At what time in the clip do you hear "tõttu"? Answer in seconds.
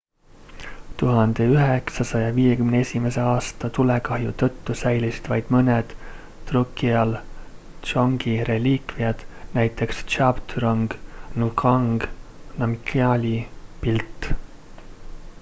4.43-4.75